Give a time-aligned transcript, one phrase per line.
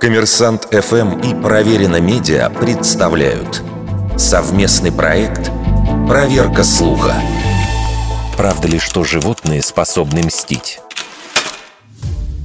[0.00, 3.62] Коммерсант ФМ и Проверено Медиа представляют
[4.16, 5.50] совместный проект
[6.06, 7.14] «Проверка слуха».
[8.36, 10.80] Правда ли, что животные способны мстить?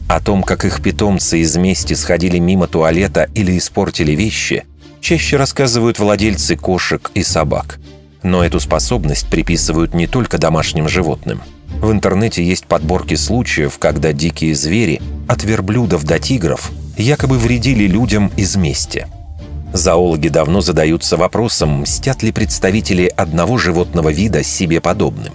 [0.07, 4.65] О том, как их питомцы из мести сходили мимо туалета или испортили вещи,
[5.01, 7.79] чаще рассказывают владельцы кошек и собак.
[8.23, 11.41] Но эту способность приписывают не только домашним животным.
[11.81, 15.01] В интернете есть подборки случаев, когда дикие звери,
[15.31, 19.07] от верблюдов до тигров, якобы вредили людям из мести.
[19.71, 25.33] Зоологи давно задаются вопросом, мстят ли представители одного животного вида себе подобным.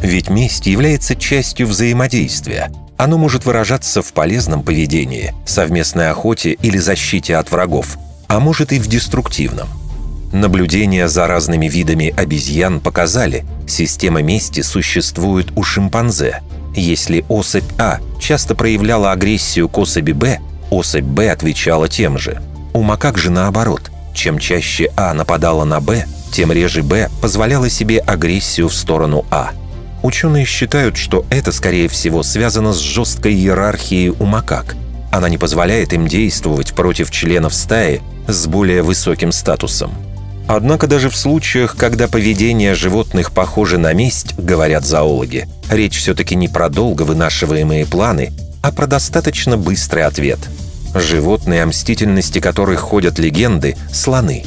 [0.00, 2.72] Ведь месть является частью взаимодействия.
[2.96, 8.80] Оно может выражаться в полезном поведении, совместной охоте или защите от врагов, а может и
[8.80, 9.68] в деструктивном.
[10.32, 16.42] Наблюдения за разными видами обезьян показали, система мести существует у шимпанзе.
[16.74, 20.38] Если особь А часто проявляла агрессию к особи Б,
[20.70, 22.40] особь Б отвечала тем же.
[22.72, 23.90] У макак же наоборот.
[24.14, 29.50] Чем чаще А нападала на Б, тем реже Б позволяла себе агрессию в сторону А.
[30.02, 34.76] Ученые считают, что это, скорее всего, связано с жесткой иерархией у макак.
[35.12, 39.92] Она не позволяет им действовать против членов стаи с более высоким статусом.
[40.52, 46.48] Однако даже в случаях, когда поведение животных похоже на месть, говорят зоологи, речь все-таки не
[46.48, 50.40] про долго вынашиваемые планы, а про достаточно быстрый ответ.
[50.92, 54.42] Животные, о мстительности которых ходят легенды– слоны.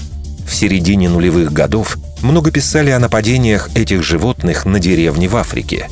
[0.45, 5.87] В середине нулевых годов много писали о нападениях этих животных на деревни в Африке.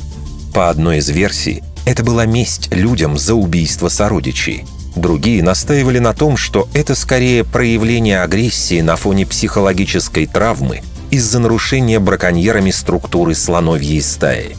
[0.52, 4.66] По одной из версий, это была месть людям за убийство сородичей.
[4.94, 11.98] Другие настаивали на том, что это скорее проявление агрессии на фоне психологической травмы из-за нарушения
[11.98, 14.56] браконьерами структуры слоновьей стаи.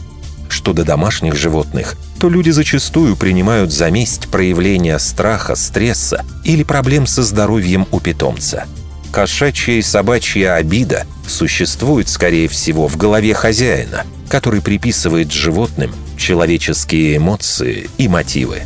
[0.48, 7.06] Что до домашних животных, то люди зачастую принимают за месть проявления страха, стресса или проблем
[7.06, 8.66] со здоровьем у питомца.
[9.12, 17.88] Кошачья и собачья обида существует, скорее всего, в голове хозяина, который приписывает животным человеческие эмоции
[17.98, 18.62] и мотивы.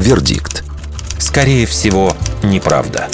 [0.00, 0.64] Вердикт.
[1.18, 3.08] Скорее всего, неправда.